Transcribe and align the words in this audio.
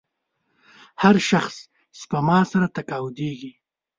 هر 1.01 1.15
شخص 1.29 1.55
سپما 1.99 2.39
سره 2.51 2.67
تقاعدېږي. 2.75 3.51